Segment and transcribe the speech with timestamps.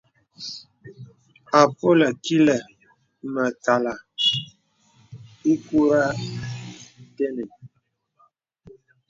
[1.61, 2.61] Àpolə̀ kilə̀
[3.33, 3.93] mə̀kàlà
[5.51, 6.09] ìkurə̀
[7.15, 7.51] tenə̀.